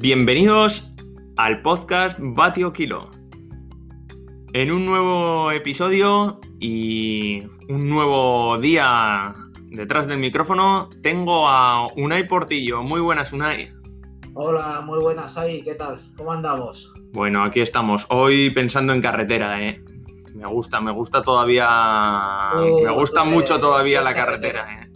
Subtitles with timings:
[0.00, 0.92] Bienvenidos
[1.38, 3.10] al podcast Batio Kilo.
[4.52, 9.34] En un nuevo episodio y un nuevo día
[9.72, 12.80] detrás del micrófono tengo a Unai Portillo.
[12.80, 13.72] Muy buenas, Unai.
[14.34, 16.00] Hola, muy buenas, Ay, ¿qué tal?
[16.16, 16.94] ¿Cómo andamos?
[17.12, 18.06] Bueno, aquí estamos.
[18.08, 19.80] Hoy pensando en carretera, ¿eh?
[20.32, 21.68] Me gusta, me gusta todavía.
[22.54, 24.87] Uh, me gusta tú mucho eres- todavía tú la carretera, ¿eh?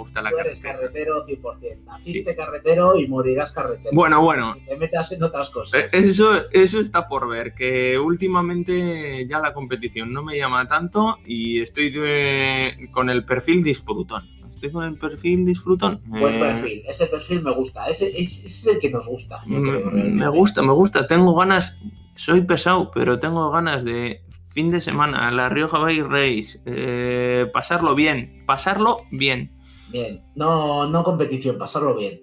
[0.00, 0.80] Gusta la Tú eres carretera.
[0.90, 1.84] carretero 100%.
[1.84, 3.90] Naciste carretero y morirás carretero.
[3.92, 4.56] Bueno, bueno.
[4.56, 5.78] Y te metas en otras cosas.
[5.84, 11.18] Eh, Eso, eso está por ver, que últimamente ya la competición no me llama tanto
[11.26, 14.28] y estoy de- con el perfil disfrutón.
[14.48, 16.00] Estoy con el perfil disfrutón.
[16.06, 16.82] Buen Eh, perfil.
[16.86, 17.86] Ese perfil me gusta.
[17.88, 19.42] Ese, es el que nos gusta.
[19.46, 21.06] yo mm, creo, me gusta, me gusta.
[21.06, 21.78] Tengo ganas,
[22.14, 24.22] soy pesado, pero tengo ganas de
[24.52, 29.52] fin de semana, la Rioja Bike Race, eh, pasarlo bien, pasarlo bien.
[29.92, 30.22] Bien.
[30.34, 32.20] No, no competición, pasarlo bien.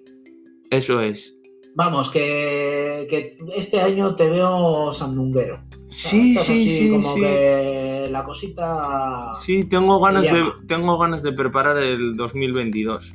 [0.70, 1.34] Eso es.
[1.74, 5.62] Vamos, que, que este año te veo sandunguero.
[5.90, 7.20] Sí, Estás sí, así sí, Como sí.
[7.20, 9.32] que la cosita.
[9.34, 13.14] Sí, tengo ganas, de, tengo ganas de preparar el 2022.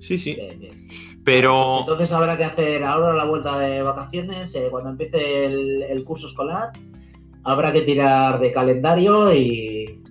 [0.00, 0.34] Sí, sí.
[0.34, 0.88] Bien, bien.
[1.24, 5.82] Pero Pues entonces habrá que hacer ahora la vuelta de vacaciones, eh, cuando empiece el,
[5.82, 6.72] el curso escolar,
[7.44, 10.02] habrá que tirar de calendario y,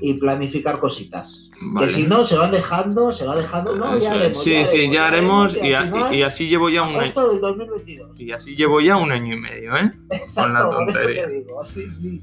[0.00, 1.50] y planificar cositas.
[1.60, 1.86] Vale.
[1.86, 3.76] Que si no, se van dejando, se va dejando.
[3.76, 6.48] No, ya Eso haremos, sí, ya sí, ya haremos y, al a- final, y así
[6.48, 7.28] llevo ya un año.
[7.28, 8.10] del 2022.
[8.20, 9.90] Y así llevo ya un año y medio, ¿eh?
[10.10, 11.26] Exacto, por eso tontería.
[11.26, 11.64] te digo.
[11.64, 12.22] Sí, sí.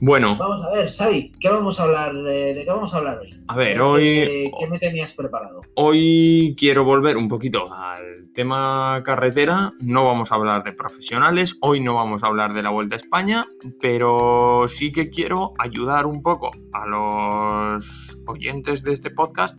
[0.00, 2.12] Bueno, Vamos a ver, Xavi, ¿qué vamos a hablar?
[2.28, 3.30] eh, ¿De qué vamos a hablar hoy?
[3.48, 5.60] a ver, ¿Qué- hoy, ¿Qué me tenías preparado?
[5.74, 9.72] hoy quiero volver un poquito al tema carretera.
[9.82, 12.98] No vamos a hablar de profesionales, hoy no vamos a hablar de la Vuelta a
[12.98, 13.46] España,
[13.80, 19.58] pero sí que quiero ayudar un poco a los oyentes de este podcast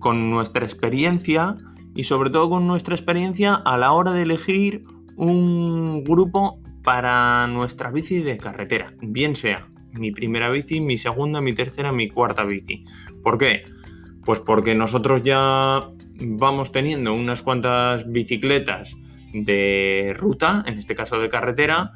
[0.00, 1.56] con nuestra experiencia
[1.94, 4.82] y sobre todo con nuestra experiencia a la hora de elegir
[5.16, 11.54] un grupo para nuestra bici de carretera, bien sea mi primera bici, mi segunda, mi
[11.54, 12.84] tercera, mi cuarta bici.
[13.22, 13.62] ¿Por qué?
[14.24, 15.90] Pues porque nosotros ya
[16.20, 18.96] vamos teniendo unas cuantas bicicletas
[19.32, 21.92] de ruta, en este caso de carretera,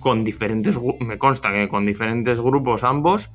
[0.00, 3.30] con diferentes, me consta que con diferentes grupos ambos,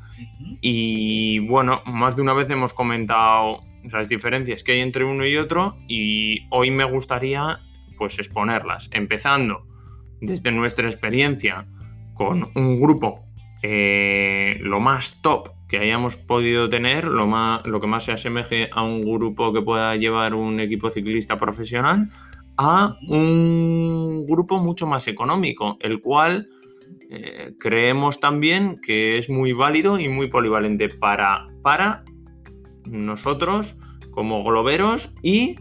[0.62, 5.38] y bueno, más de una vez hemos comentado las diferencias que hay entre uno y
[5.38, 7.60] otro y hoy me gustaría
[7.98, 9.66] pues exponerlas, empezando
[10.22, 11.66] desde nuestra experiencia
[12.14, 13.28] con un grupo
[13.64, 18.70] eh, lo más top que hayamos podido tener, lo, más, lo que más se asemeje
[18.72, 22.08] a un grupo que pueda llevar un equipo ciclista profesional,
[22.58, 26.48] a un grupo mucho más económico, el cual
[27.10, 32.04] eh, creemos también que es muy válido y muy polivalente para, para
[32.86, 33.76] nosotros
[34.12, 35.56] como globeros y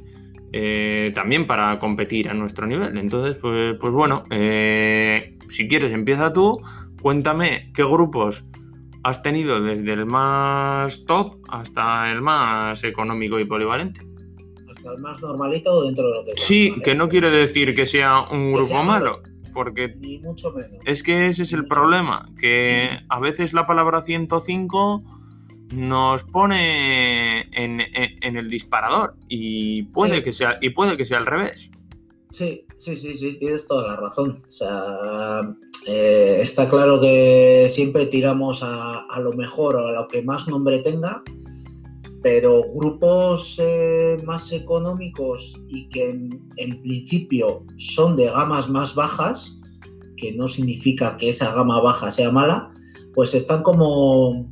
[0.59, 2.97] eh, también para competir a nuestro nivel.
[2.97, 6.59] Entonces, pues, pues bueno, eh, si quieres empieza tú,
[7.03, 8.43] cuéntame qué grupos
[9.03, 14.01] has tenido desde el más top hasta el más económico y polivalente.
[14.75, 16.33] Hasta el más normalito dentro de lo que.
[16.37, 16.83] Sí, ¿vale?
[16.83, 19.21] que no quiere decir que sea un Que grupo sea malo,
[19.53, 20.81] porque Ni mucho menos.
[20.87, 25.05] es que ese es el problema, que a veces la palabra 105
[25.75, 30.23] nos pone en, en- en el disparador y puede, Sí.
[30.23, 31.71] que sea, y puede que sea al revés.
[32.31, 34.43] Sí, sí, sí, sí, tienes toda la razón.
[34.47, 35.41] O sea,
[35.87, 40.47] eh, está claro que siempre tiramos a, a lo mejor o a lo que más
[40.49, 41.23] nombre tenga,
[42.23, 49.59] pero grupos eh, más económicos y que en, en principio son de gamas más bajas,
[50.17, 52.73] que no significa que esa gama baja sea mala,
[53.15, 54.49] pues están como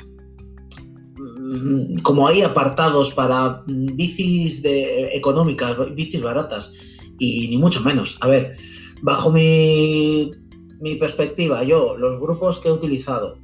[2.03, 6.75] como ahí apartados para mm, bicis de, económicas, bicis baratas
[7.19, 8.19] y ni mucho menos.
[8.21, 8.57] A ver,
[9.03, 10.33] bajo mi,
[10.81, 13.39] mi perspectiva, yo, los grupos que he utilizado,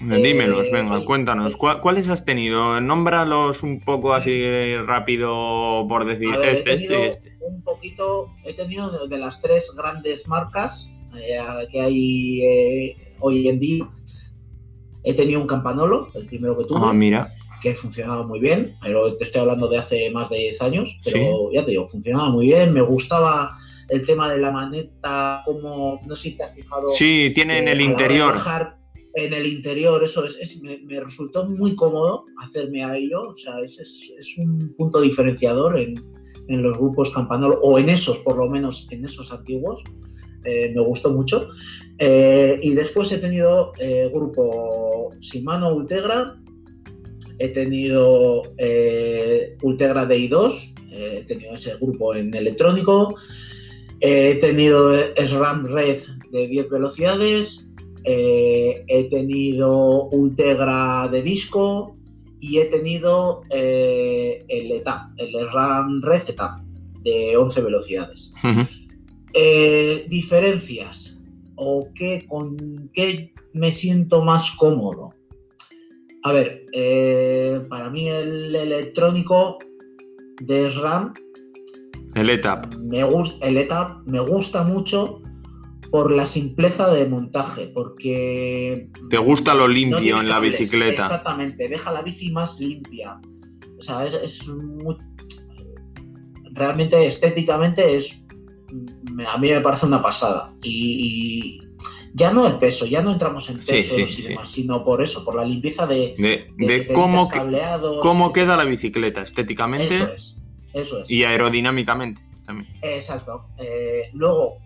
[0.00, 1.56] Dímelos, Eh, venga, oye, cuéntanos.
[1.56, 2.80] ¿cuá- ¿Cuáles has tenido?
[2.80, 4.42] Nómbralos un poco así
[4.86, 7.38] rápido por decir ver, este, este este.
[7.48, 11.38] un poquito, he tenido de, las tres grandes marcas eh,
[11.70, 13.88] que hay eh, hoy en día.
[15.04, 17.32] He tenido un Campanolo, el primero que tuve, Ah, mira.
[17.64, 21.50] Que funcionaba muy bien, pero te estoy hablando de hace más de 10 años, pero
[21.50, 23.56] ya te digo, funcionaba muy bien, me gustaba
[23.88, 26.90] el tema de la maneta, como, no sé si te has fijado.
[26.92, 28.34] Sí, tiene en el interior.
[28.34, 28.76] bajar
[29.14, 33.36] en el interior, eso es, es- me, me resultó muy cómodo hacerme a ello, o
[33.36, 35.94] sea, es, es- es un punto diferenciador en,
[36.48, 39.82] en los grupos Campanolo, o en esos, por lo menos en esos antiguos,
[40.44, 41.48] eh, me gustó mucho.
[41.98, 46.36] Eh, y después he tenido eh, grupo Shimano Ultegra,
[47.38, 53.16] he tenido eh, Ultegra DI2, eh, he tenido ese grupo en electrónico.
[54.00, 55.98] He tenido SRAM Red
[56.30, 57.70] de 10 velocidades,
[58.04, 61.96] eh, he tenido Ultegra de disco
[62.38, 66.58] y he tenido eh, el ETAP, el SRAM Red ETAP
[67.02, 68.32] de 11 velocidades.
[69.32, 71.18] Eh, diferencias
[71.56, 75.14] o qué, con qué me siento más cómodo.
[76.24, 76.66] A ver,
[77.68, 79.58] para mí el electrónico
[80.40, 81.14] de SRAM
[82.14, 82.74] el ETAP.
[82.76, 85.20] Me gusta, el ETAP me gusta mucho
[85.90, 88.88] por la simpleza de montaje, porque...
[89.10, 91.02] ¿Te gusta lo limpio en la bicicleta?
[91.02, 93.20] Exactamente, deja la bici más limpia.
[93.78, 94.46] O sea, es,
[96.52, 98.24] Realmente estéticamente es...
[99.28, 100.52] A mí me parece una pasada.
[100.62, 101.60] Y,
[102.14, 105.34] ya no el peso, ya no entramos en peso y demás, sino por eso, por
[105.34, 106.14] la limpieza de,
[106.56, 107.28] de, cómo,
[108.00, 109.96] cómo queda la bicicleta estéticamente.
[109.96, 110.36] Eso es.
[110.72, 111.10] Eso es.
[111.10, 112.72] Y aerodinámicamente también.
[112.82, 113.48] Exacto.
[113.58, 114.58] Eh, luego,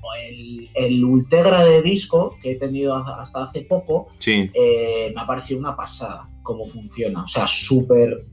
[0.74, 5.74] el, Ultegra de disco que he tenido hasta hace poco, eh, me ha parecido una
[5.74, 7.24] pasada cómo funciona.
[7.24, 8.26] O sea, súper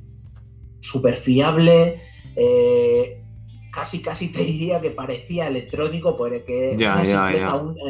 [0.85, 1.99] súper fiable.
[2.35, 3.21] Eh,
[3.75, 6.95] casi, casi te diría que parecía electrónico, porque ya,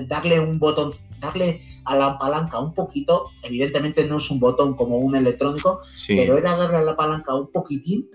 [0.08, 4.98] darle un botón, darle a la palanca un poquito, evidentemente no es un botón como
[4.98, 8.10] un electrónico, pero era darle a la palanca un poquitín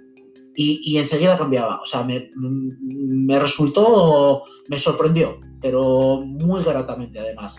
[0.56, 1.80] y, enseguida cambiaba.
[1.80, 7.56] O sea, me, resultó, me sorprendió, pero muy gratamente además.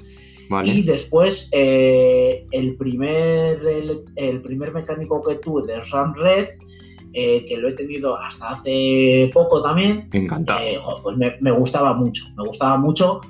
[0.66, 3.62] Y después, eh, el, primer,
[4.18, 6.50] el, primer mecánico que tuve de Ram Red,
[7.13, 10.10] eh, que lo he tenido hasta hace poco también.
[10.12, 10.60] Encantado.
[10.62, 13.22] Eh, pues me, gustaba mucho, me gustaba mucho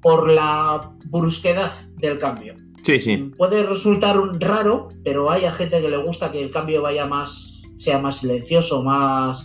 [0.00, 2.54] por la brusquedad del cambio.
[2.82, 3.16] Sí, sí.
[3.36, 7.62] Puede resultar raro, pero hay a gente que le gusta que el cambio vaya más,
[7.76, 9.44] sea más silencioso, más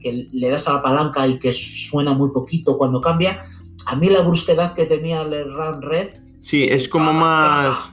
[0.00, 3.44] que le das a la palanca y que suena muy poquito cuando cambia.
[3.86, 6.08] A mí la brusquedad que tenía el RAM Red.
[6.40, 7.92] Sí, es como más.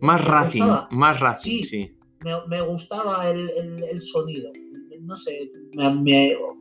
[0.00, 1.96] Más racing, más racing, sí.
[2.48, 4.50] Me, gustaba el, sonido.
[5.02, 5.50] No sé,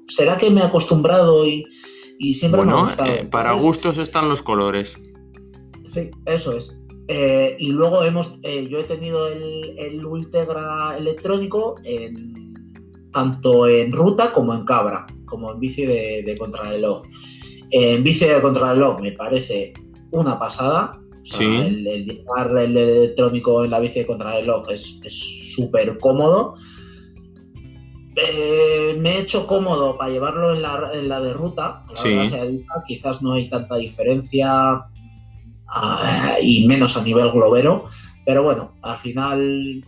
[0.07, 1.65] será que me he acostumbrado y,
[2.33, 3.09] siempre me ha gustado.
[3.09, 4.97] Eh, para gustos están los colores.
[5.93, 6.83] Sí, eso es.
[7.07, 11.75] Eh, y luego hemos, eh, yo he tenido el, el Ultegra electrónico
[13.11, 17.03] tanto en ruta como en cabra, como en bici de, de contrarreloj.
[17.71, 19.73] En bici de contrarreloj me parece
[20.11, 20.99] una pasada.
[21.39, 24.99] El, llevar el electrónico en la bici de contrarreloj es
[25.55, 26.55] súper cómodo.
[28.15, 31.83] Eh, me he hecho cómodo para llevarlo en la, en la de ruta.
[32.85, 34.85] quizás no hay tanta diferencia
[36.41, 37.85] y menos a nivel globero.
[38.25, 39.85] Pero bueno, al final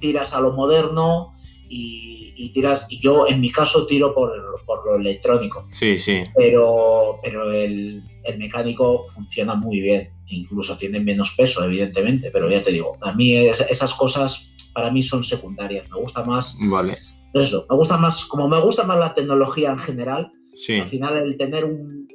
[0.00, 1.32] tiras a lo moderno
[1.68, 4.32] y, tiras, y yo en mi caso tiro por,
[4.66, 5.66] por, lo electrónico.
[5.68, 6.24] Sí, sí.
[6.34, 12.62] Pero, pero el, el, mecánico funciona muy bien, incluso tiene menos peso, evidentemente, pero ya
[12.62, 16.56] te digo, a mí esas cosas para mí son secundarias, me gusta más.
[16.70, 16.94] Vale.
[17.34, 20.32] Eso, me gusta más, como me gusta más la tecnología en general,
[20.80, 22.06] al final el tener un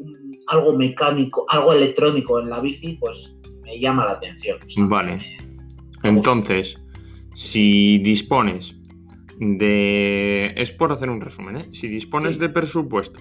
[0.47, 4.59] algo mecánico, algo electrónico en la bici, pues me llama la atención.
[4.89, 5.37] vale.
[6.03, 6.79] Entonces,
[7.33, 8.75] si dispones
[9.39, 10.53] de...
[10.55, 11.65] Es por hacer un resumen, ¿eh?
[11.71, 13.19] Si dispones de presupuesto,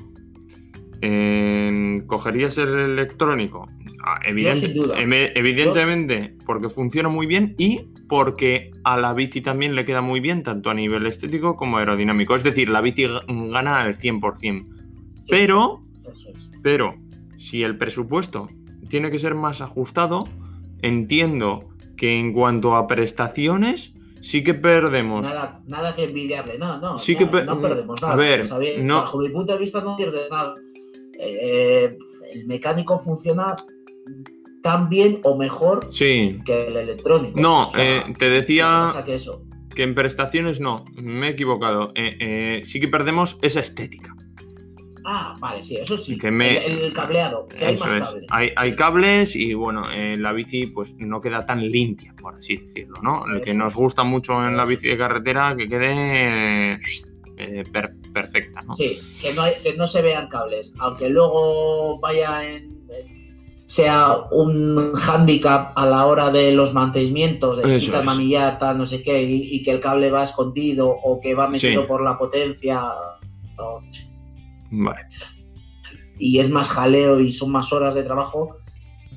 [2.07, 3.69] ¿cogerías el electrónico?
[4.07, 10.21] Ah, evidentemente, porque funciona muy bien y porque a la bici también le queda muy
[10.21, 12.35] bien, tanto a nivel estético como aerodinámico.
[12.35, 14.63] Es decir, la bici gana al 100%.
[15.31, 15.83] Pero,
[16.63, 16.91] pero
[17.39, 18.47] si el presupuesto
[18.91, 20.25] tiene que ser más ajustado,
[20.83, 25.27] entiendo que en cuanto a prestaciones, sí que perdemos.
[25.67, 26.99] Nada, que envidiarle, no, no.
[26.99, 28.13] Sí que no perdemos nada.
[28.13, 28.51] A ver,
[28.83, 28.97] no...
[28.97, 30.53] bajo mi punto de vista no pierde nada.
[31.19, 31.97] Eh,
[32.35, 33.57] el mecánico funciona
[34.63, 37.39] tan bien o mejor que el electrónico.
[37.39, 39.43] No, eh, te decía que, eso?
[39.75, 41.91] que en prestaciones no, me he equivocado.
[41.95, 44.15] Eh, sí que perdemos esa estética.
[45.07, 46.19] Ah, vale, sí, eso sí.
[46.23, 47.45] el, cableado.
[47.61, 48.17] hay, más cables.
[48.31, 52.97] Hay, cables y bueno, en la bici pues no queda tan limpia, por así decirlo,
[53.03, 53.27] ¿no?
[53.27, 56.81] Lo que nos gusta mucho en la bici de carretera, que quede
[57.37, 57.65] eh,
[58.15, 58.75] perfecta, ¿no?
[58.77, 62.71] Sí, que no, que no se vean cables, aunque luego vaya en
[63.75, 69.21] sea un hándicap a la hora de los mantenimientos, de quitar manillata, no sé qué,
[69.25, 72.85] y, que el cable va escondido o que va metido por la potencia.
[76.21, 78.55] Y es más jaleo y son más horas de trabajo.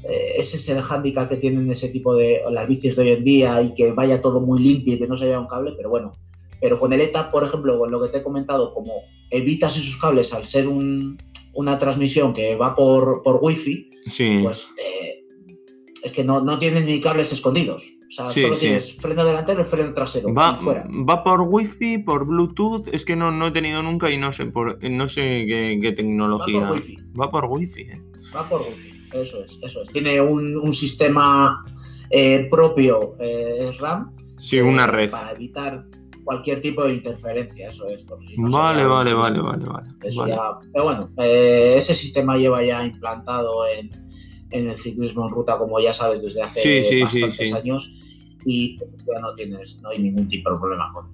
[0.04, 3.24] Eh, ese es el hándicap que tienen ese tipo de las bicis de hoy en
[3.24, 5.92] día y que vaya todo muy limpio y que no se vea un cable, pero
[5.92, 6.14] bueno,
[6.60, 9.98] Pero con el ETA, por ejemplo, con lo que te he comentado, como evitas esos
[9.98, 11.20] cables al ser un,
[11.54, 14.40] una transmisión que va por, por wifi, Sí.
[14.44, 15.24] pues eh,
[16.04, 17.84] es que no, no tienes ni cables escondidos.
[18.08, 18.60] O sea, Sí, solo sí.
[18.62, 20.34] tienes freno delantero y freno trasero.
[20.34, 20.88] Va, fuera.
[20.88, 24.46] va por wifi, por Bluetooth, es que no, no he tenido nunca y no sé
[24.46, 26.60] por no sé qué, qué Va tecnología.
[26.68, 26.98] por wifi.
[27.20, 28.02] Va por wifi, eh.
[28.36, 28.94] Va por wifi.
[29.14, 29.90] Eso es, eso es.
[29.90, 31.66] Tiene un, un sistema
[32.10, 34.14] eh, propio eh, RAM.
[34.38, 35.10] Sí, eh, una red.
[35.12, 35.86] Para evitar
[36.28, 38.02] cualquier tipo de interferencia, eso es.
[38.02, 38.08] si
[38.38, 39.88] no Vale, vale, vale, vale, vale.
[40.04, 40.34] Eso vale.
[40.36, 43.90] ya- pero bueno, eh, ese sistema lleva ya implantado en,
[44.52, 47.54] en el ciclismo en ruta, como ya sabes, desde hace Sí, sí, sí, bastantes sí.
[47.54, 47.98] años.
[48.46, 51.08] Y ya no tienes, no hay ningún tipo de problema con,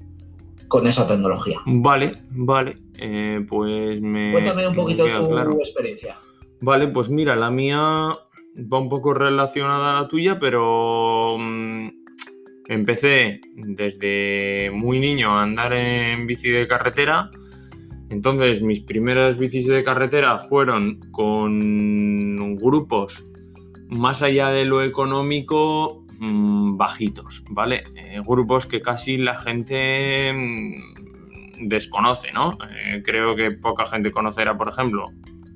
[0.68, 1.60] con esa tecnología.
[1.68, 2.78] Vale, vale.
[2.98, 4.32] eh, pues me.
[4.32, 5.54] Cuéntame un poquito tu claro.
[5.60, 6.16] experiencia.
[6.62, 11.88] Vale, pues mira, la mía va un poco relacionada a la tuya, pero mm,
[12.74, 17.30] empecé desde muy niño a andar en bici de carretera.
[18.10, 23.24] Entonces mis primeras bicis de carretera fueron con grupos
[23.90, 27.84] más allá de lo económico mm, bajitos, ¿vale?
[27.96, 32.58] Eh, grupos que casi la gente mm, desconoce, ¿no?
[32.70, 35.08] Eh, creo que poca gente conocerá, por ejemplo,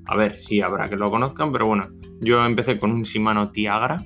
[0.05, 1.89] a ver, sí habrá que lo conozcan, pero bueno,
[2.21, 3.97] yo empecé con un Shimano Tiagra.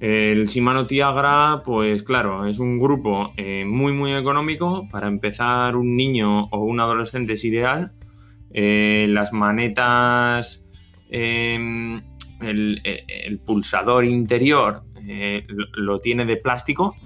[0.00, 4.88] El Shimano Tiagra, pues claro, es un grupo eh, muy muy económico.
[4.90, 7.92] Para empezar, un niño o un adolescente es ideal.
[8.52, 10.64] Eh, las manetas,
[11.10, 12.00] eh,
[12.40, 16.96] el, el pulsador interior eh, lo, tiene de plástico.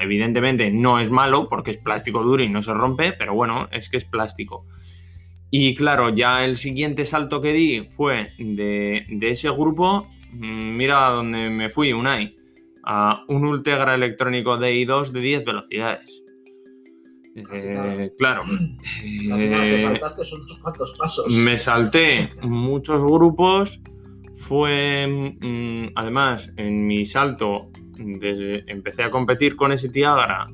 [0.00, 3.88] Evidentemente no es malo porque es plástico duro y no se rompe, pero bueno, es
[3.88, 4.66] que es plástico.
[5.50, 11.50] Y claro, ya el siguiente salto que di fue de, ese grupo, mira a dónde
[11.50, 12.36] me fui, Unai,
[12.84, 16.22] a un Ultegra electrónico DI2 de 10 velocidades.
[17.36, 18.42] Eh, claro,
[19.04, 21.32] eh, saltaste unos cuantos pasos.
[21.32, 23.80] me salté muchos grupos.
[24.34, 25.06] Fue,
[25.40, 30.46] mm, además, en mi salto, desde, empecé a competir con ese Tiagra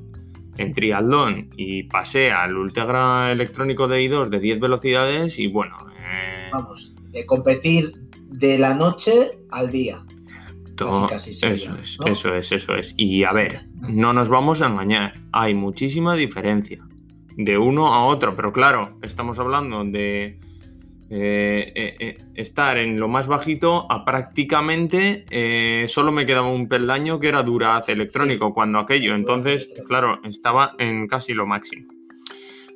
[0.57, 6.49] en triatlón y pasé al Ultegra electrónico de I2 de 10 velocidades y bueno, eh,
[6.51, 8.06] Vamos, de competir
[8.39, 10.03] de la noche al día.
[10.75, 12.05] todo- casi sería, eso es, ¿no?
[12.07, 12.93] eso es, eso es.
[12.97, 16.77] Y a ver, no nos vamos a engañar, hay muchísima diferencia
[17.35, 20.39] de uno a otro, pero claro, estamos hablando de
[21.09, 26.67] eh, eh, eh, estar en lo más bajito a prácticamente eh, solo me quedaba un
[26.67, 31.87] peldaño que era Duraz electrónico cuando aquello, entonces, claro, estaba en casi lo máximo.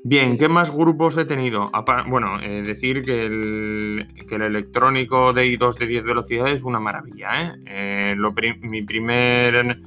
[0.03, 1.69] Bien, ¿qué más grupos he tenido?
[2.07, 6.79] Bueno, eh, decir que el, que el electrónico de I2 de 10 velocidades es una
[6.79, 7.29] maravilla.
[7.39, 7.51] ¿eh?
[7.67, 8.15] Eh,
[8.63, 9.79] mi, primer,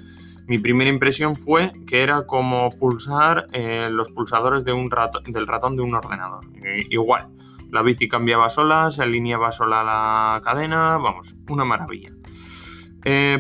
[0.46, 4.88] mi primera impresión fue que era como pulsar eh, los pulsadores de un
[5.26, 6.44] del ratón de un ordenador.
[6.90, 7.30] Igual,
[7.72, 12.12] la bici cambiaba sola, se alineaba sola la cadena, vamos, una maravilla.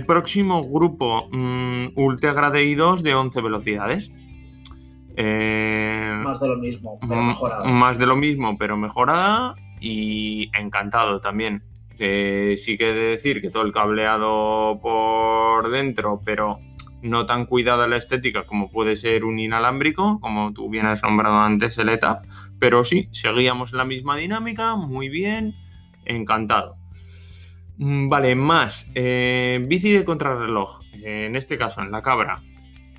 [0.06, 4.10] Próximo grupo, mm, Ultegra de I2 de 11 velocidades.
[5.16, 7.64] Eh, Más de lo mismo, pero mejorado.
[7.66, 11.62] Más de lo mismo, pero mejorada y encantado también.
[11.98, 16.58] Eh, sí que he de decir que todo el cableado por dentro, pero
[17.02, 21.36] no tan cuidada la estética como puede ser un inalámbrico, como tú bien has nombrado
[21.38, 22.24] antes el ETAP,
[22.58, 25.54] pero sí, seguíamos la misma dinámica, muy bien,
[26.06, 26.76] encantado.
[27.76, 32.42] Mm, Vale, más, eh, bici de contrarreloj, eh, en este caso en la cabra,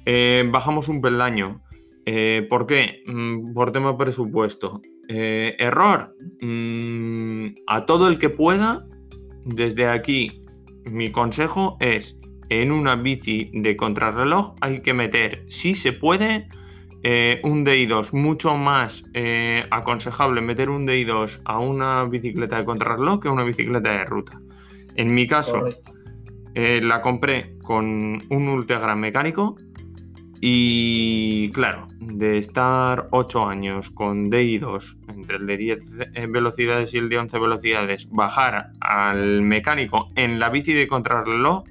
[0.07, 1.61] Eh, bajamos un peldaño.
[2.05, 3.03] Eh, ¿Por qué?
[3.07, 4.81] Mm, por tema presupuesto.
[5.07, 6.15] Eh, error.
[6.41, 8.85] Mm, a todo el que pueda,
[9.45, 10.41] desde aquí,
[10.85, 12.15] mi consejo es,
[12.49, 16.47] en una bici de contrarreloj hay que meter, si se puede,
[17.01, 18.13] eh, un DI2.
[18.13, 19.03] Mucho más
[19.71, 24.39] aconsejable meter un DI2 a una bicicleta de contrarreloj que a una bicicleta de ruta.
[24.95, 25.67] En mi caso,
[26.55, 29.57] la compré con un Ultegra mecánico
[30.47, 35.79] y claro, de estar 8 años con DI2 entre el de 10
[36.29, 41.63] velocidades y el de 11 velocidades, bajar al mecánico en la bici de contrarreloj,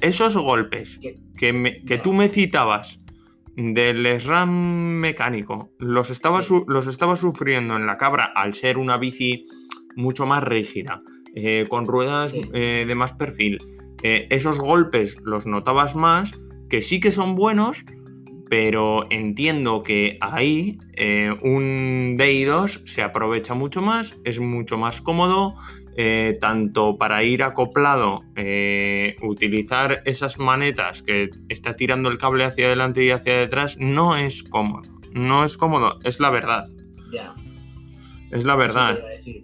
[0.00, 2.02] esos golpes Que- que, me- que Ya.
[2.02, 2.98] tú me citabas
[3.54, 4.50] del SRAM
[4.98, 6.54] mecánico, los estaba, Sí.
[6.66, 9.46] los estaba sufriendo en la cabra al ser una bici
[9.94, 11.02] mucho más rígida,
[11.36, 12.42] eh, con ruedas Sí.
[12.52, 13.58] eh, de más perfil.
[14.02, 16.32] Eh, esos golpes los notabas más,
[16.68, 17.84] que sí que son buenos,
[18.48, 25.54] pero entiendo que ahí eh, un DI2 se aprovecha mucho más, es mucho más cómodo,
[25.96, 32.66] eh, tanto para ir acoplado, eh, utilizar esas manetas que está tirando el cable hacia
[32.66, 34.88] adelante y hacia detrás, no es cómodo.
[35.12, 36.64] no es cómodo, es la verdad.
[37.12, 37.34] Ya.
[38.30, 38.98] Es la verdad.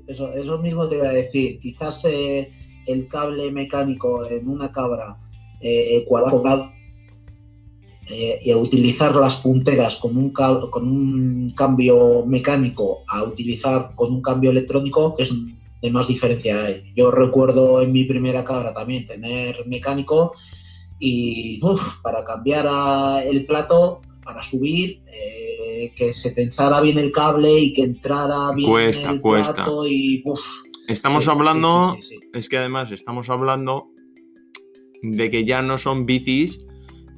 [0.07, 1.59] Eso, eso, mismo te iba a decir.
[1.61, 2.53] Quizás eh,
[2.87, 5.17] el cable mecánico en una cabra
[5.61, 6.71] eh, cuadrado
[8.09, 14.13] eh, y a utilizar las punteras con un, con un cambio mecánico a utilizar con
[14.13, 15.33] un cambio electrónico, es
[15.81, 16.93] de más diferencia hay.
[16.95, 20.33] Yo recuerdo en mi primera cabra también tener mecánico
[20.99, 21.61] y
[22.03, 27.83] para cambiar el plato, para subir, eh, que se tensara bien el cable y que
[27.83, 29.55] entrara bien cuesta, el cuesta.
[29.55, 30.23] plato y
[30.89, 31.97] Estamos hablando,
[32.35, 33.89] es que además estamos hablando
[35.03, 36.61] de que ya no son bicis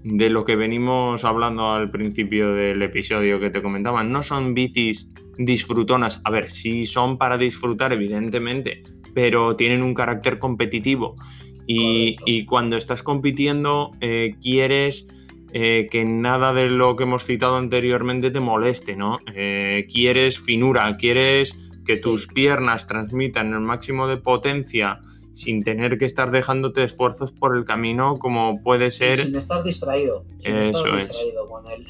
[0.09, 4.05] de lo que venimos hablando al principio del episodio que te comentaba.
[4.05, 6.21] No son bicis disfrutonas.
[6.25, 8.85] A ver, sí son para disfrutar, evidentemente,
[9.15, 11.17] pero tienen un carácter competitivo.
[11.67, 15.09] Y, cuando estás compitiendo, eh, quieres
[15.53, 19.19] eh, que nada de lo que hemos citado anteriormente te moleste, ¿no?
[19.35, 25.01] Eh, quieres finura, quieres que tus piernas transmitan el máximo de potencia
[25.37, 29.19] sin tener que estar dejándote esfuerzos por el camino como puede ser...
[29.19, 30.25] sin estar distraído.
[30.43, 31.15] Eso es.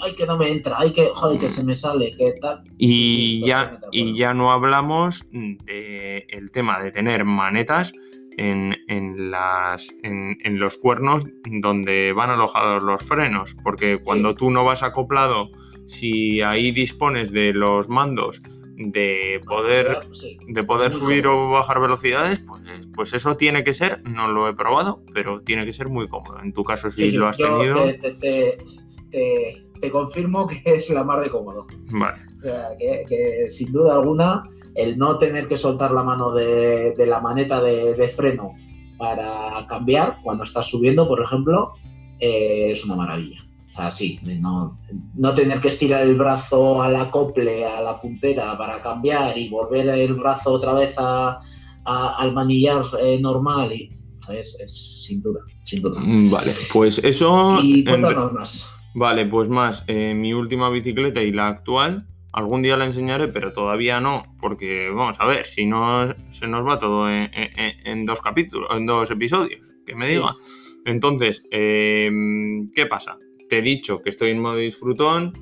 [0.03, 2.65] ay, que no me entra, ay, que, joder, que se me sale, que tal.
[2.77, 7.93] Y, ya, y ya no hablamos del tema de tener manetas
[8.37, 14.83] en, las, en, los cuernos donde van alojados los frenos, porque cuando tú no vas
[14.83, 15.51] acoplado,
[15.87, 18.41] si ahí dispones de los mandos
[18.77, 20.01] de poder,
[20.47, 22.61] de poder subir o bajar velocidades, pues,
[22.95, 26.41] pues, eso tiene que ser, no lo he probado, pero tiene que ser muy cómodo.
[26.43, 27.83] En tu caso, si lo has tenido.
[29.81, 31.67] Te, confirmo que es la mar de cómodo.
[31.91, 32.19] Vale.
[32.39, 34.43] O sea, que, sin duda alguna,
[34.75, 38.53] el no tener que soltar la mano de, la maneta de, freno
[38.99, 41.75] para cambiar cuando estás subiendo, por ejemplo,
[42.19, 43.46] eh, es una maravilla.
[43.77, 48.81] O sea, sí, no, tener que estirar el brazo al acople, a la puntera para
[48.81, 53.75] cambiar y volver el brazo otra vez al manillar eh, normal.
[53.75, 53.95] Y
[54.33, 54.57] es,
[55.05, 56.01] sin duda, sin duda.
[56.01, 57.59] Mm, vale, pues eso.
[57.63, 58.67] Y cuéntanos más.
[58.95, 63.53] Vale, pues más, eh, mi última bicicleta y la actual, algún día la enseñaré, pero
[63.53, 68.71] todavía no, porque vamos a ver, si no se nos va todo en, dos capítulos,
[68.75, 70.35] en dos episodios, que me diga.
[70.87, 72.11] Entonces, eh,
[72.75, 73.19] ¿qué pasa?
[73.49, 75.33] Te he dicho que estoy en modo disfrutón.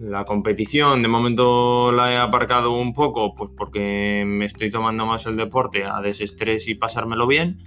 [0.00, 5.26] La competición de momento la he aparcado un poco, pues porque me estoy tomando más
[5.26, 7.62] el deporte a desestrés y pasármelo bien.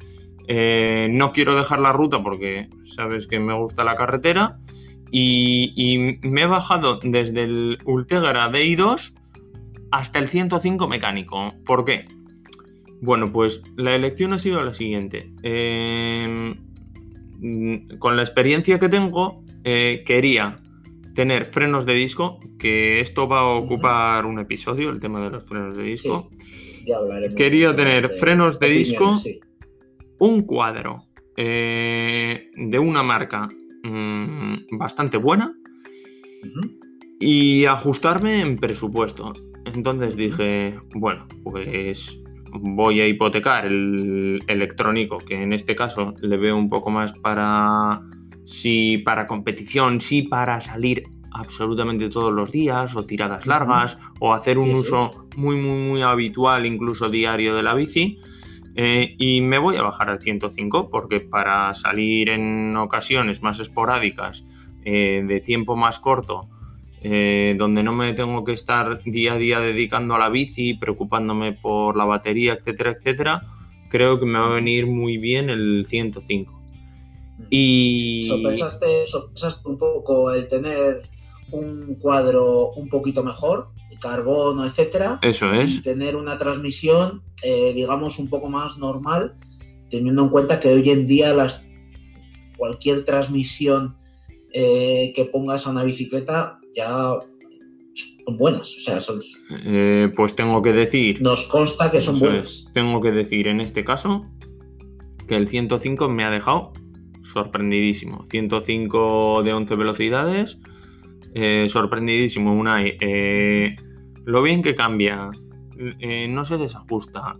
[0.47, 4.59] Eh, no quiero dejar la ruta porque sabes que me gusta la carretera.
[5.11, 9.13] Y, me he bajado desde el Ultegra DI2
[9.91, 11.53] hasta el 105 mecánico.
[11.65, 12.05] ¿Por qué?
[13.01, 15.31] Bueno, pues la elección ha sido la siguiente.
[15.41, 16.55] Eh,
[17.99, 20.61] con la experiencia que tengo, eh, quería
[21.15, 25.43] tener frenos de disco, que esto va a ocupar un episodio, el tema de los
[25.43, 26.29] frenos de disco.
[27.35, 29.19] Quería tener frenos de disco,
[30.19, 33.47] un cuadro eh, de una marca
[33.83, 35.51] mm, bastante buena
[37.19, 39.33] y ajustarme en presupuesto.
[39.65, 42.19] Entonces dije, bueno, pues
[42.51, 47.99] voy a hipotecar el electrónico, que en este caso le veo un poco más para
[48.45, 51.03] si para competición, si para salir
[51.35, 56.65] absolutamente todos los días o tiradas largas o hacer un uso muy muy muy habitual
[56.65, 58.19] incluso diario de la bici.
[58.77, 64.43] Eh, y me voy a bajar al 105 porque para salir en ocasiones más esporádicas
[64.83, 66.49] eh, de tiempo más corto
[67.01, 71.53] eh, donde no me tengo que estar día a día dedicando a la bici preocupándome
[71.53, 73.47] por la batería etcétera etcétera
[73.89, 76.54] creo que me va a venir muy bien el 105
[77.49, 78.27] y...
[78.27, 79.05] ¿Sopensaste,
[79.65, 81.09] un poco el tener
[81.51, 83.69] un cuadro un poquito mejor,
[83.99, 85.19] carbono, etcétera?
[85.21, 85.77] Eso es.
[85.77, 89.35] Y tener una transmisión, eh, digamos, un poco más normal,
[89.89, 91.65] teniendo en cuenta que hoy en día las,
[92.57, 93.97] cualquier transmisión
[94.53, 97.19] eh, que pongas a una bicicleta ya
[98.25, 98.75] son buenas.
[98.75, 99.21] O sea, son...
[99.65, 101.21] Eh, pues tengo que decir.
[101.21, 102.65] Nos consta que son buenas.
[102.73, 104.25] Tengo que decir en este caso
[105.27, 106.73] que el 105 me ha dejado
[107.25, 108.23] sorprendidísimo.
[108.29, 110.59] 105 de 11 velocidades,
[111.33, 112.53] eh, sorprendidísimo.
[112.53, 113.75] Una, eh,
[114.23, 115.31] lo bien que cambia,
[115.99, 117.37] eh, no se desajusta.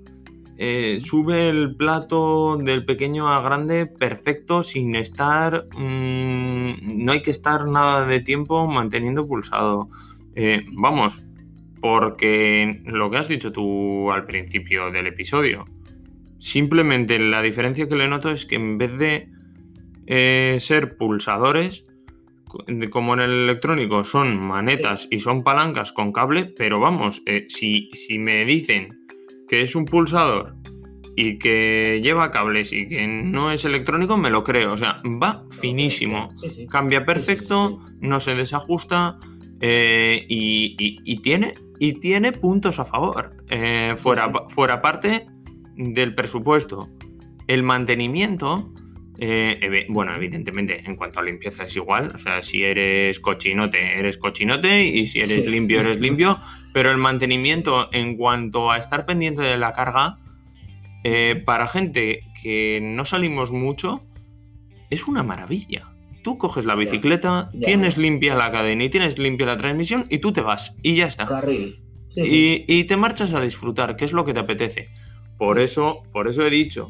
[0.99, 5.67] sube el plato del pequeño a grande perfecto sin estar...
[5.77, 9.89] Mm, no hay que estar nada de tiempo manteniendo pulsado.
[10.73, 11.23] vamos,
[11.81, 15.65] porque lo que has dicho tú al principio del episodio,
[16.39, 19.34] simplemente la diferencia que le noto es que en vez de
[20.07, 21.83] eh, ser pulsadores,
[22.89, 27.89] como en el electrónico son manetas y son palancas con cable, pero vamos, eh, si,
[27.93, 28.89] si me dicen
[29.47, 30.55] que es un pulsador
[31.17, 34.73] y que lleva cables y que no es electrónico, me lo creo.
[34.73, 36.29] O sea, va finísimo.
[36.35, 36.67] Sí, sí.
[36.67, 39.17] Cambia perfecto, no se desajusta
[39.61, 43.31] eh, y, y- y tiene, y tiene puntos a favor.
[43.49, 45.25] Eh, fuera, fuera parte
[45.75, 46.87] del presupuesto.
[47.47, 48.73] El mantenimiento,
[49.19, 52.11] eh, bueno, evidentemente, en cuanto a limpieza es igual.
[52.15, 55.49] O sea, si eres cochinote, eres cochinote y si eres Sí.
[55.49, 56.37] limpio, eres limpio.
[56.73, 60.17] Pero el mantenimiento en cuanto a estar pendiente de la carga,
[61.03, 64.03] eh, para gente que no salimos mucho,
[64.89, 65.91] es una maravilla.
[66.23, 68.01] Tú coges la bicicleta, ya, tienes ya.
[68.01, 71.25] limpia la cadena y tienes limpia la transmisión y tú te vas y ya está.
[71.27, 71.79] Carril.
[72.09, 72.65] Sí, sí.
[72.67, 74.89] Y, y te marchas a disfrutar, que es lo que te apetece.
[75.37, 76.89] Por eso, por eso he dicho,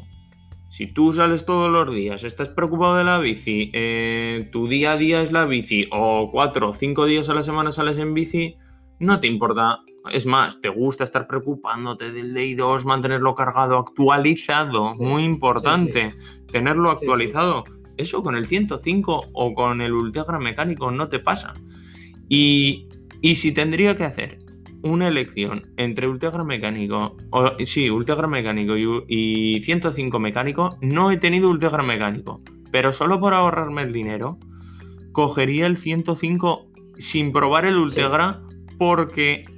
[0.76, 4.96] si tú sales todos los días, estás preocupado de la bici, eh, tu día a
[4.98, 8.58] día es la bici, o cuatro o cinco días a la semana sales en bici,
[8.98, 9.78] no te importa.
[10.12, 16.14] Es más, te gusta estar preocupándote del Day 2, mantenerlo cargado, actualizado, Sí, muy importante,
[16.52, 17.64] tenerlo Sí, actualizado.
[17.96, 21.54] Eso con el 105 o con el Ultegra mecánico no te pasa.
[22.28, 22.86] Y,
[23.22, 24.45] y si tendría que hacer
[24.82, 31.16] una elección entre Ultegra mecánico, o, sí, Ultegra mecánico y, y 105 mecánico, no he
[31.16, 34.38] tenido Ultegra mecánico, pero solo por ahorrarme el dinero,
[35.12, 36.66] cogería el 105
[36.98, 38.42] sin probar el Ultegra
[38.78, 39.55] porque mm,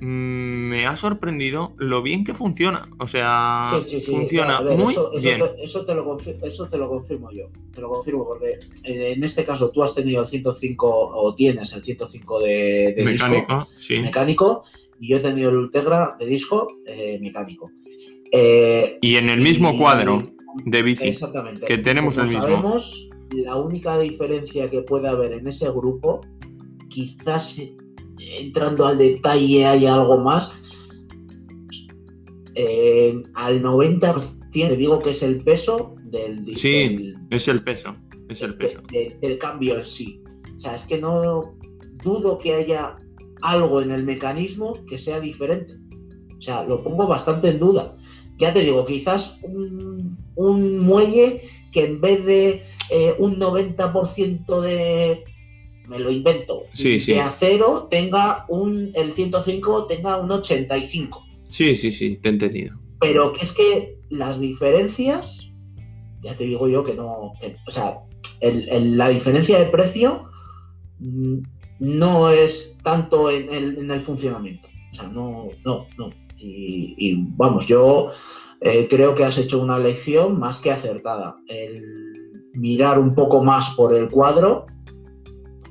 [0.00, 2.88] me ha sorprendido lo bien que funciona.
[2.98, 4.10] O sea, Sí, sí, sí.
[4.10, 5.40] funciona ver, muy eso, eso bien.
[5.40, 7.48] te, eso te lo confi- eso te lo confirmo yo.
[7.72, 11.72] Te lo confirmo porque eh, en este caso tú has tenido el 105 o tienes
[11.72, 12.48] el 105 de,
[12.96, 13.68] de disco Mecánico,
[14.02, 14.64] mecánico
[15.00, 17.70] y yo he tenido el Ultegra de disco eh, mecánico.
[18.32, 20.30] Eh, Y en el mismo y- cuadro
[20.64, 21.08] de bici.
[21.08, 21.66] Exactamente.
[21.66, 22.48] que tenemos Como el mismo.
[22.48, 26.20] Sabemos, la única diferencia que puede haber en ese grupo,
[26.88, 27.60] quizás
[28.32, 30.52] entrando al detalle hay algo más.
[32.56, 37.58] eh, al 90% te digo que es el peso del, di- Sí, del- Es el
[37.62, 37.96] peso.
[38.28, 38.80] Es el peso.
[38.92, 40.22] de- de- del cambio en sí.
[40.56, 41.56] O sea, es que no
[42.04, 42.96] dudo que haya
[43.42, 45.74] algo en el mecanismo que sea diferente.
[46.38, 47.96] O sea, lo pongo bastante en duda.
[48.38, 55.24] Ya te digo, quizás un, un muelle que en vez de eh, un 90% de,
[55.88, 57.12] me lo invento, Sí, de sí.
[57.14, 61.22] acero tenga un, el 105 tenga un 85.
[61.48, 62.78] Sí, sí, sí, te he entendido.
[63.00, 65.50] Pero que es que las diferencias,
[66.22, 67.98] ya te digo yo que no, que- o sea,
[68.40, 70.24] el- el- la diferencia de precio
[71.00, 71.38] mm,
[71.80, 74.68] no es tanto en el, en el funcionamiento.
[74.92, 76.10] O sea, no, no, no.
[76.38, 78.10] Y, y, vamos, yo
[78.60, 81.34] eh, creo que has hecho una elección más que acertada.
[81.48, 81.82] El
[82.54, 84.66] mirar un poco más por el cuadro,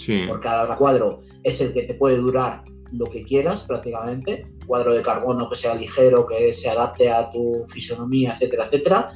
[0.06, 0.26] Sí.
[0.28, 5.02] porque cada cuadro es el que te puede durar lo que quieras prácticamente, cuadro de
[5.02, 9.08] carbono que sea ligero, que se adapte a tu fisonomía, etcétera, etcétera.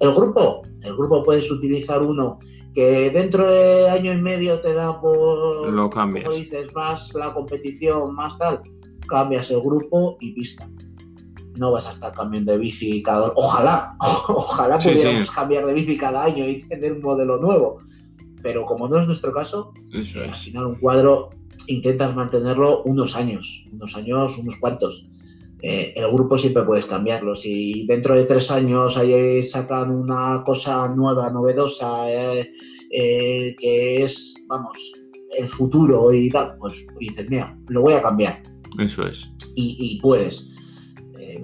[0.00, 2.38] El grupo, el grupo puedes utilizar uno
[2.74, 6.24] que dentro de año y medio te da por, Lo cambias.
[6.26, 8.60] como dices, más la competición, más tal,
[9.08, 10.68] cambias el grupo y pista.
[11.58, 13.32] No vas a estar cambiando de bici cada...
[13.36, 13.94] Ojalá,
[14.28, 15.34] ojalá Sí, pudiéramos sí.
[15.34, 17.78] cambiar de bici cada año y tener un modelo nuevo.
[18.42, 20.38] Pero como no es nuestro caso, Eso eh, al es.
[20.38, 21.30] final un cuadro
[21.68, 25.06] intentas mantenerlo unos años, unos años, unos cuantos.
[25.62, 27.36] Eh, el grupo siempre puedes cambiarlo.
[27.36, 32.50] Si dentro de tres años ahí sacan una cosa nueva, novedosa, eh,
[32.90, 34.76] eh, que es, vamos,
[35.38, 38.42] el futuro y tal, pues dices, mira, lo voy a cambiar.
[38.78, 39.30] Eso es.
[39.54, 40.48] Y, y puedes.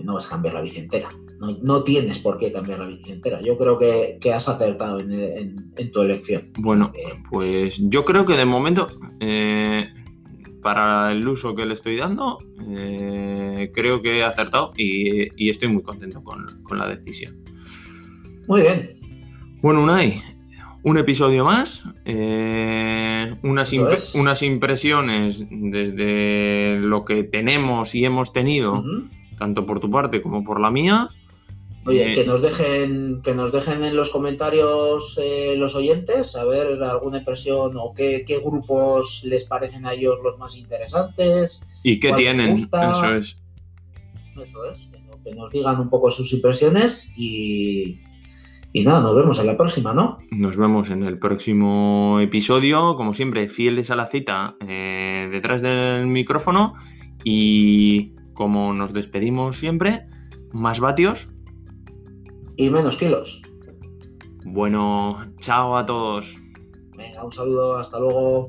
[0.02, 1.08] No vas a cambiar la bici entera.
[1.40, 3.40] No, no tienes por qué cambiar la bici entera.
[3.40, 6.50] Yo creo que, que has acertado en, en- en tu elección.
[6.58, 8.88] Bueno, Eh, pues yo creo que de momento,
[9.20, 9.88] eh,
[10.62, 12.38] para el uso que le estoy dando,
[12.76, 17.36] eh, creo que he acertado y, y estoy muy contento con, con la decisión.
[18.48, 18.90] muy bien.
[19.62, 20.20] Bueno, Unai,
[20.82, 24.14] un episodio más, eh, unas, Eso imp- es.
[24.14, 28.82] unas impresiones desde lo que tenemos y hemos tenido,
[29.36, 31.08] tanto por tu parte como por la mía.
[31.86, 36.82] Oye, que nos dejen, que nos dejen en los comentarios eh, los oyentes, a ver
[36.82, 41.60] alguna impresión o qué, qué grupos les parecen a ellos los más interesantes.
[41.82, 42.50] ¿Y qué tienen?
[42.52, 43.38] Eso es.
[44.42, 48.00] Eso es, que, no- que nos digan un poco sus impresiones y,
[48.72, 50.18] y nada, nos vemos en la próxima, ¿no?
[50.30, 56.06] Nos vemos en el próximo episodio, como siempre, fieles a la cita eh, detrás del
[56.06, 56.74] micrófono
[57.24, 60.02] y como nos despedimos siempre,
[60.52, 61.28] más vatios.
[62.58, 63.40] Y menos kilos.
[64.44, 66.36] Bueno, chao a todos.
[66.96, 68.48] Venga, un saludo, hasta luego.